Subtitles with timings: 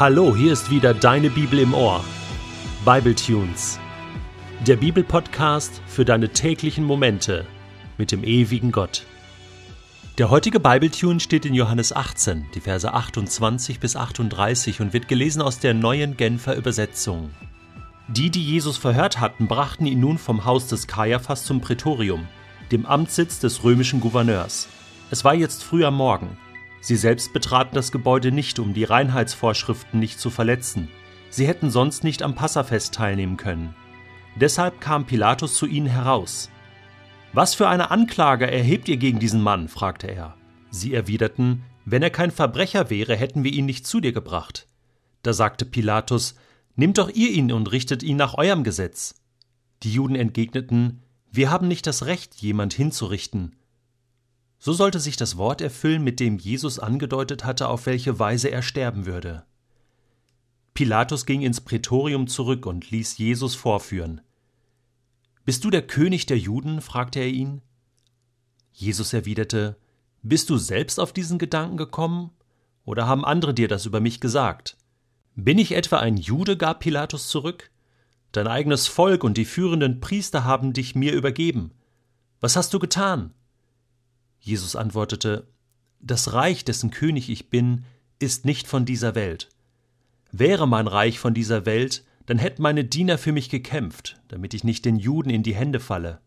[0.00, 2.02] Hallo, hier ist wieder deine Bibel im Ohr.
[2.86, 3.78] Bible Tunes.
[4.66, 7.44] Der Bibelpodcast für deine täglichen Momente
[7.98, 9.04] mit dem ewigen Gott.
[10.16, 15.42] Der heutige Bibletune steht in Johannes 18, die Verse 28 bis 38 und wird gelesen
[15.42, 17.28] aus der neuen Genfer Übersetzung.
[18.08, 22.26] Die, die Jesus verhört hatten, brachten ihn nun vom Haus des Kaiaphas zum Prätorium,
[22.72, 24.66] dem Amtssitz des römischen Gouverneurs.
[25.10, 26.38] Es war jetzt früh am Morgen.
[26.80, 30.88] Sie selbst betraten das Gebäude nicht, um die Reinheitsvorschriften nicht zu verletzen.
[31.28, 33.74] Sie hätten sonst nicht am Passafest teilnehmen können.
[34.36, 36.50] Deshalb kam Pilatus zu ihnen heraus.
[37.32, 39.68] Was für eine Anklage erhebt ihr gegen diesen Mann?
[39.68, 40.36] fragte er.
[40.70, 44.66] Sie erwiderten, wenn er kein Verbrecher wäre, hätten wir ihn nicht zu dir gebracht.
[45.22, 46.34] Da sagte Pilatus,
[46.76, 49.16] Nehmt doch ihr ihn und richtet ihn nach eurem Gesetz.
[49.82, 53.56] Die Juden entgegneten, Wir haben nicht das Recht, jemand hinzurichten.
[54.62, 58.60] So sollte sich das Wort erfüllen, mit dem Jesus angedeutet hatte, auf welche Weise er
[58.60, 59.44] sterben würde.
[60.74, 64.20] Pilatus ging ins Prätorium zurück und ließ Jesus vorführen.
[65.46, 66.82] Bist du der König der Juden?
[66.82, 67.62] fragte er ihn.
[68.72, 69.78] Jesus erwiderte,
[70.22, 72.30] Bist du selbst auf diesen Gedanken gekommen?
[72.84, 74.76] Oder haben andere dir das über mich gesagt?
[75.36, 76.58] Bin ich etwa ein Jude?
[76.58, 77.70] gab Pilatus zurück.
[78.32, 81.72] Dein eigenes Volk und die führenden Priester haben dich mir übergeben.
[82.40, 83.32] Was hast du getan?
[84.40, 85.46] Jesus antwortete,
[86.00, 87.84] Das Reich, dessen König ich bin,
[88.18, 89.48] ist nicht von dieser Welt.
[90.32, 94.64] Wäre mein Reich von dieser Welt, dann hätten meine Diener für mich gekämpft, damit ich
[94.64, 96.20] nicht den Juden in die Hände falle.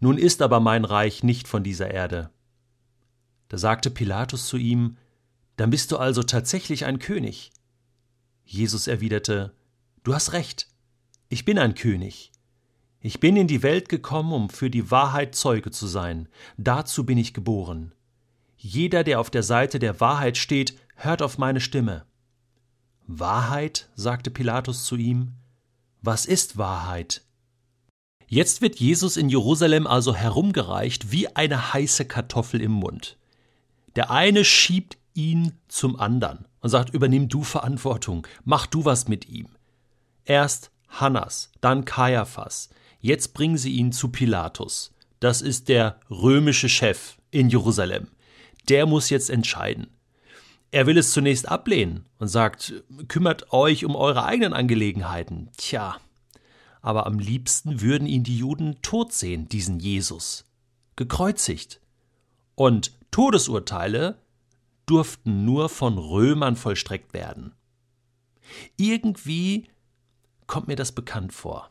[0.00, 2.30] Nun ist aber mein Reich nicht von dieser Erde.
[3.48, 4.96] Da sagte Pilatus zu ihm,
[5.56, 7.50] Dann bist du also tatsächlich ein König.
[8.44, 9.54] Jesus erwiderte,
[10.04, 10.68] Du hast recht,
[11.28, 12.30] ich bin ein König.
[13.06, 16.28] Ich bin in die Welt gekommen, um für die Wahrheit Zeuge zu sein.
[16.56, 17.92] Dazu bin ich geboren.
[18.56, 22.04] Jeder, der auf der Seite der Wahrheit steht, hört auf meine Stimme.
[23.06, 23.88] Wahrheit?
[23.94, 25.34] sagte Pilatus zu ihm.
[26.02, 27.22] Was ist Wahrheit?
[28.26, 33.18] Jetzt wird Jesus in Jerusalem also herumgereicht wie eine heiße Kartoffel im Mund.
[33.94, 39.28] Der eine schiebt ihn zum anderen und sagt, übernimm du Verantwortung, mach du was mit
[39.28, 39.46] ihm.
[40.24, 42.70] Erst Hannas, dann Kaiaphas,
[43.06, 44.92] Jetzt bringen sie ihn zu Pilatus.
[45.20, 48.08] Das ist der römische Chef in Jerusalem.
[48.68, 49.86] Der muss jetzt entscheiden.
[50.72, 55.50] Er will es zunächst ablehnen und sagt, kümmert euch um eure eigenen Angelegenheiten.
[55.56, 55.98] Tja,
[56.82, 60.44] aber am liebsten würden ihn die Juden tot sehen, diesen Jesus.
[60.96, 61.80] Gekreuzigt.
[62.56, 64.18] Und Todesurteile
[64.84, 67.54] durften nur von Römern vollstreckt werden.
[68.76, 69.68] Irgendwie
[70.48, 71.70] kommt mir das bekannt vor.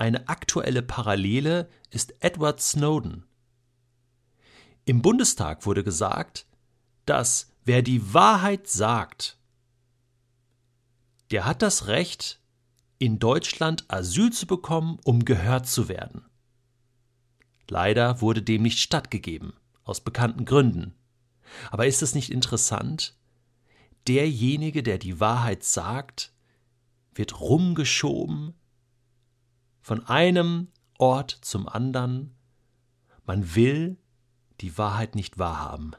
[0.00, 3.26] Eine aktuelle Parallele ist Edward Snowden.
[4.86, 6.46] Im Bundestag wurde gesagt,
[7.04, 9.36] dass wer die Wahrheit sagt,
[11.30, 12.40] der hat das Recht,
[12.96, 16.24] in Deutschland Asyl zu bekommen, um gehört zu werden.
[17.68, 19.52] Leider wurde dem nicht stattgegeben,
[19.84, 20.94] aus bekannten Gründen.
[21.70, 23.18] Aber ist es nicht interessant?
[24.08, 26.32] Derjenige, der die Wahrheit sagt,
[27.12, 28.54] wird rumgeschoben,
[29.80, 30.68] von einem
[30.98, 32.34] Ort zum anderen.
[33.24, 33.98] Man will
[34.60, 35.92] die Wahrheit nicht wahrhaben.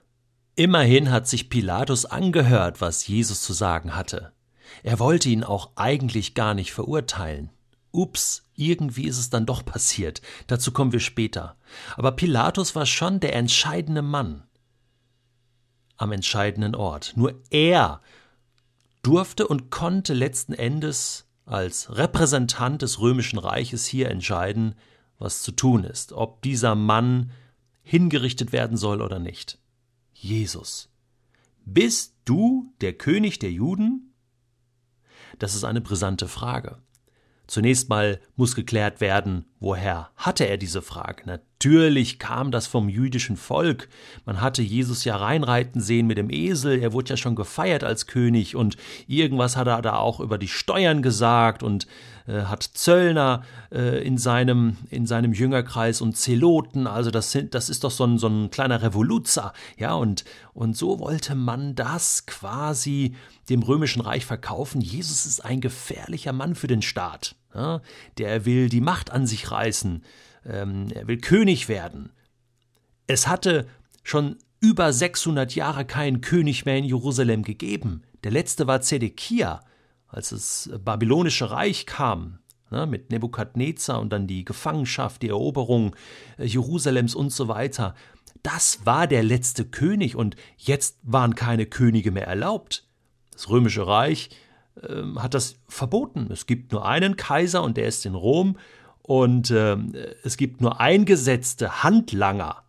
[0.55, 4.33] Immerhin hat sich Pilatus angehört, was Jesus zu sagen hatte.
[4.83, 7.49] Er wollte ihn auch eigentlich gar nicht verurteilen.
[7.91, 10.21] Ups, irgendwie ist es dann doch passiert.
[10.47, 11.57] Dazu kommen wir später.
[11.97, 14.43] Aber Pilatus war schon der entscheidende Mann
[15.97, 17.13] am entscheidenden Ort.
[17.15, 18.01] Nur er
[19.03, 24.75] durfte und konnte letzten Endes als Repräsentant des römischen Reiches hier entscheiden,
[25.19, 27.31] was zu tun ist, ob dieser Mann
[27.83, 29.59] hingerichtet werden soll oder nicht.
[30.13, 30.89] Jesus.
[31.65, 34.13] Bist du der König der Juden?
[35.39, 36.77] Das ist eine brisante Frage.
[37.47, 41.41] Zunächst mal muss geklärt werden, woher hatte er diese Frage?
[41.61, 43.87] Natürlich kam das vom jüdischen Volk.
[44.25, 48.07] Man hatte Jesus ja reinreiten sehen mit dem Esel, er wurde ja schon gefeiert als
[48.07, 51.85] König und irgendwas hat er da auch über die Steuern gesagt und
[52.25, 57.69] äh, hat Zöllner äh, in, seinem, in seinem Jüngerkreis und Zeloten, also das, sind, das
[57.69, 60.23] ist doch so ein, so ein kleiner Revoluzer, ja, und,
[60.55, 63.13] und so wollte man das quasi
[63.49, 64.81] dem römischen Reich verkaufen.
[64.81, 67.35] Jesus ist ein gefährlicher Mann für den Staat.
[67.53, 67.81] Ja,
[68.17, 70.01] der will die Macht an sich reißen,
[70.45, 72.11] ähm, er will König werden.
[73.07, 73.67] Es hatte
[74.03, 78.03] schon über 600 Jahre keinen König mehr in Jerusalem gegeben.
[78.23, 79.61] Der letzte war Zedekia,
[80.07, 82.39] als das babylonische Reich kam,
[82.69, 85.95] ne, mit Nebukadnezar und dann die Gefangenschaft, die Eroberung
[86.37, 87.95] äh, Jerusalems und so weiter.
[88.43, 92.87] Das war der letzte König und jetzt waren keine Könige mehr erlaubt.
[93.31, 94.29] Das römische Reich
[94.81, 96.27] äh, hat das verboten.
[96.31, 98.57] Es gibt nur einen Kaiser und der ist in Rom
[99.03, 99.77] und äh,
[100.23, 102.63] es gibt nur eingesetzte Handlanger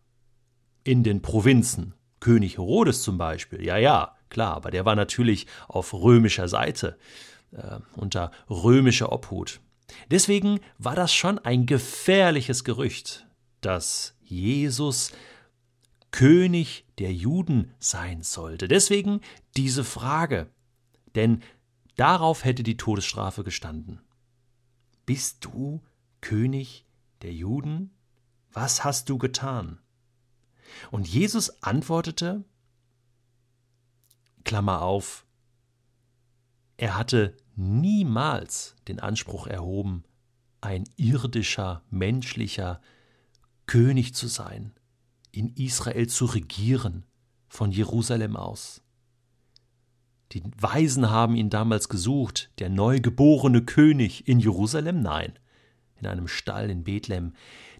[0.85, 1.95] in den Provinzen.
[2.21, 6.97] König Herodes zum Beispiel, ja, ja, klar, aber der war natürlich auf römischer Seite,
[7.53, 9.61] äh, unter römischer Obhut.
[10.11, 13.27] Deswegen war das schon ein gefährliches Gerücht,
[13.61, 15.13] dass Jesus
[16.13, 18.69] König der Juden sein sollte.
[18.69, 19.21] Deswegen
[19.57, 20.49] diese Frage,
[21.15, 21.43] denn
[21.97, 24.01] darauf hätte die Todesstrafe gestanden.
[25.07, 25.83] Bist du
[26.23, 26.87] König
[27.21, 27.91] der Juden?
[28.51, 29.79] Was hast du getan?
[30.91, 32.45] Und Jesus antwortete,
[34.45, 35.27] Klammer auf,
[36.79, 40.05] er hatte niemals den Anspruch erhoben,
[40.61, 42.81] ein irdischer, menschlicher
[43.67, 44.73] König zu sein,
[45.31, 47.05] in Israel zu regieren,
[47.49, 48.83] von Jerusalem aus.
[50.33, 55.03] Die Weisen haben ihn damals gesucht, der neugeborene König in Jerusalem?
[55.03, 55.39] Nein,
[56.03, 57.33] in einem Stall in Bethlehem.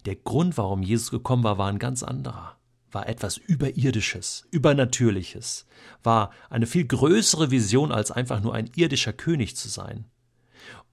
[0.07, 2.57] Der Grund, warum Jesus gekommen war, war ein ganz anderer
[2.95, 5.67] war etwas Überirdisches, Übernatürliches,
[6.03, 10.05] war eine viel größere Vision, als einfach nur ein irdischer König zu sein.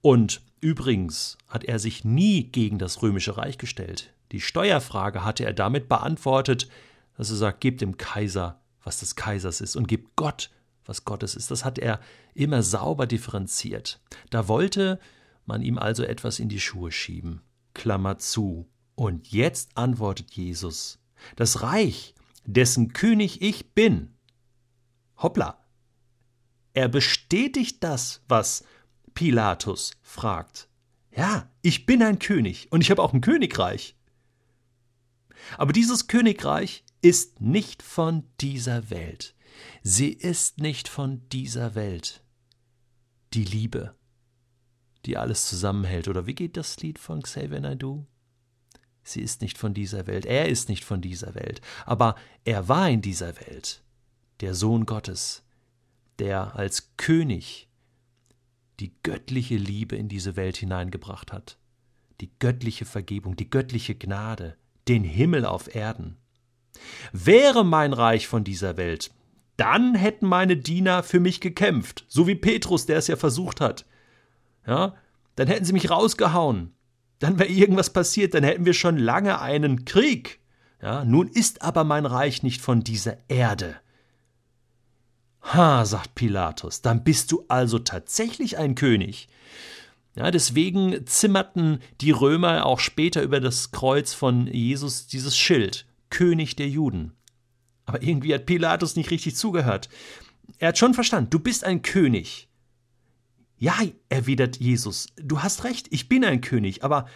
[0.00, 4.12] Und übrigens hat er sich nie gegen das römische Reich gestellt.
[4.32, 6.68] Die Steuerfrage hatte er damit beantwortet,
[7.16, 10.50] dass er sagt, gebt dem Kaiser, was des Kaisers ist, und gebt Gott,
[10.86, 11.50] was Gottes ist.
[11.50, 12.00] Das hat er
[12.34, 14.00] immer sauber differenziert.
[14.30, 14.98] Da wollte
[15.50, 17.42] man ihm also etwas in die Schuhe schieben.
[17.74, 18.70] Klammer zu.
[18.94, 20.98] Und jetzt antwortet Jesus,
[21.36, 22.14] das Reich,
[22.44, 24.14] dessen König ich bin.
[25.18, 25.58] Hoppla.
[26.72, 28.64] Er bestätigt das, was
[29.14, 30.68] Pilatus fragt.
[31.14, 33.96] Ja, ich bin ein König und ich habe auch ein Königreich.
[35.58, 39.34] Aber dieses Königreich ist nicht von dieser Welt.
[39.82, 42.22] Sie ist nicht von dieser Welt.
[43.32, 43.94] Die Liebe,
[45.06, 46.08] die alles zusammenhält.
[46.08, 48.06] Oder wie geht das Lied von Xavier Naidoo?
[49.02, 52.88] Sie ist nicht von dieser Welt, er ist nicht von dieser Welt, aber er war
[52.88, 53.82] in dieser Welt,
[54.40, 55.42] der Sohn Gottes,
[56.18, 57.68] der als König
[58.78, 61.58] die göttliche Liebe in diese Welt hineingebracht hat,
[62.20, 64.56] die göttliche Vergebung, die göttliche Gnade,
[64.86, 66.16] den Himmel auf Erden.
[67.12, 69.10] Wäre mein Reich von dieser Welt,
[69.56, 73.84] dann hätten meine Diener für mich gekämpft, so wie Petrus, der es ja versucht hat.
[74.66, 74.94] Ja,
[75.36, 76.74] dann hätten sie mich rausgehauen,
[77.18, 80.40] dann wäre irgendwas passiert, dann hätten wir schon lange einen Krieg.
[80.82, 83.76] Ja, nun ist aber mein Reich nicht von dieser Erde.
[85.42, 89.28] Ha, sagt Pilatus, dann bist du also tatsächlich ein König.
[90.16, 96.56] Ja, deswegen zimmerten die Römer auch später über das Kreuz von Jesus dieses Schild, König
[96.56, 97.12] der Juden.
[97.86, 99.88] Aber irgendwie hat Pilatus nicht richtig zugehört.
[100.58, 102.49] Er hat schon verstanden, du bist ein König.
[103.60, 103.76] Ja,
[104.08, 107.06] erwidert Jesus, du hast recht, ich bin ein König, aber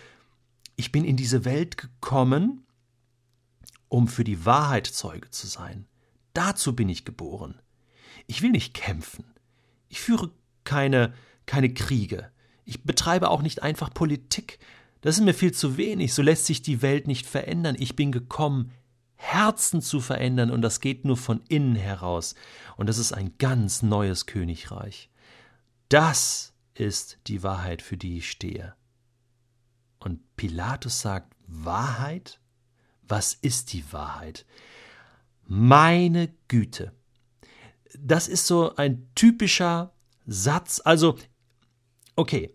[0.76, 2.66] ich bin in diese Welt gekommen,
[3.88, 5.86] um für die Wahrheit Zeuge zu sein.
[6.34, 7.62] Dazu bin ich geboren.
[8.26, 9.24] Ich will nicht kämpfen.
[9.88, 10.32] Ich führe
[10.64, 11.14] keine,
[11.46, 12.30] keine Kriege.
[12.66, 14.58] Ich betreibe auch nicht einfach Politik.
[15.00, 16.12] Das ist mir viel zu wenig.
[16.12, 17.76] So lässt sich die Welt nicht verändern.
[17.78, 18.70] Ich bin gekommen,
[19.16, 22.34] Herzen zu verändern, und das geht nur von innen heraus.
[22.76, 25.08] Und das ist ein ganz neues Königreich.
[25.88, 28.74] Das ist die Wahrheit, für die ich stehe.
[29.98, 32.40] Und Pilatus sagt, Wahrheit?
[33.02, 34.46] Was ist die Wahrheit?
[35.46, 36.92] Meine Güte.
[37.98, 39.94] Das ist so ein typischer
[40.26, 40.80] Satz.
[40.84, 41.16] Also,
[42.16, 42.54] okay.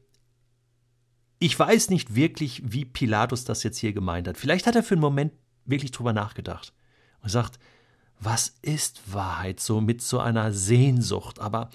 [1.37, 4.37] Ich weiß nicht wirklich, wie Pilatus das jetzt hier gemeint hat.
[4.37, 5.33] Vielleicht hat er für einen Moment
[5.65, 6.73] wirklich drüber nachgedacht
[7.21, 7.59] und sagt,
[8.19, 11.39] was ist Wahrheit so mit so einer Sehnsucht?
[11.39, 11.69] Aber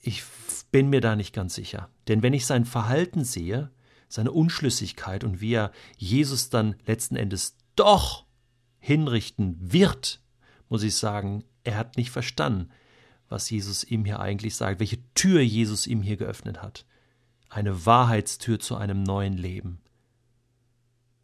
[0.00, 0.22] ich
[0.70, 1.88] bin mir da nicht ganz sicher.
[2.08, 3.70] Denn wenn ich sein Verhalten sehe,
[4.08, 8.26] seine Unschlüssigkeit und wie er Jesus dann letzten Endes doch
[8.78, 10.20] hinrichten wird,
[10.68, 12.70] muss ich sagen, er hat nicht verstanden,
[13.28, 16.84] was Jesus ihm hier eigentlich sagt, welche Tür Jesus ihm hier geöffnet hat.
[17.48, 19.80] Eine Wahrheitstür zu einem neuen Leben.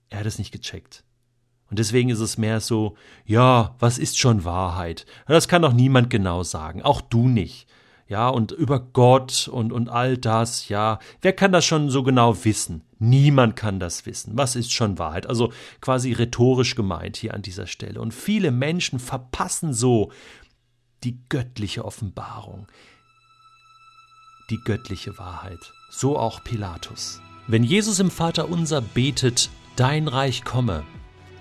[0.09, 1.05] Er hat es nicht gecheckt.
[1.69, 5.05] Und deswegen ist es mehr so, ja, was ist schon Wahrheit?
[5.27, 7.67] Das kann doch niemand genau sagen, auch du nicht
[8.09, 11.01] ja, und über Gott und, und all das, ja.
[11.23, 12.83] Wer kann das schon so genau wissen?
[12.99, 14.33] Niemand kann das wissen.
[14.37, 15.27] Was ist schon Wahrheit?
[15.27, 18.01] Also quasi rhetorisch gemeint hier an dieser Stelle.
[18.01, 20.13] Und viele Menschen verpassen so
[21.03, 22.69] die göttliche Offenbarung,
[24.51, 25.73] die göttliche Wahrheit.
[25.91, 27.21] So auch Pilatus.
[27.49, 30.85] Wenn Jesus im Vater unser betet, dein Reich komme,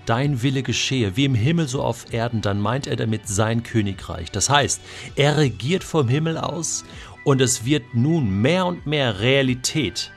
[0.06, 4.30] dein Wille geschehe, wie im Himmel so auf Erden, dann meint er damit sein Königreich.
[4.30, 4.80] Das heißt,
[5.16, 6.84] er regiert vom Himmel aus
[7.24, 10.12] und es wird nun mehr und mehr Realität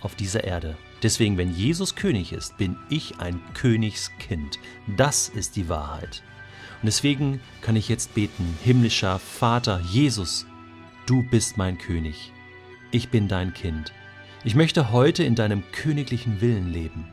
[0.00, 0.76] auf dieser Erde.
[1.02, 4.58] Deswegen, wenn Jesus König ist, bin ich ein Königskind.
[4.96, 6.22] Das ist die Wahrheit.
[6.80, 10.46] Und deswegen kann ich jetzt beten, himmlischer Vater Jesus,
[11.06, 12.32] du bist mein König.
[12.90, 13.92] Ich bin dein Kind.
[14.44, 17.06] Ich möchte heute in deinem königlichen Willen leben.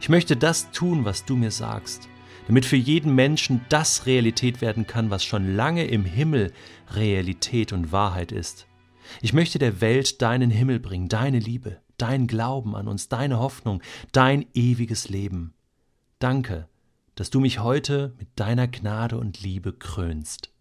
[0.00, 2.08] Ich möchte das tun, was du mir sagst,
[2.46, 6.52] damit für jeden Menschen das Realität werden kann, was schon lange im Himmel
[6.94, 8.66] Realität und Wahrheit ist.
[9.22, 13.82] Ich möchte der Welt deinen Himmel bringen, deine Liebe, dein Glauben an uns, deine Hoffnung,
[14.12, 15.54] dein ewiges Leben.
[16.18, 16.68] Danke,
[17.14, 20.52] dass du mich heute mit deiner Gnade und Liebe krönst.